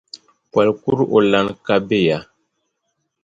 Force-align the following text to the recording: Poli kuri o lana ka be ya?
Poli 0.51 0.71
kuri 0.81 1.03
o 1.15 1.19
lana 1.31 1.53
ka 1.65 1.75
be 1.87 1.97
ya? 2.07 2.17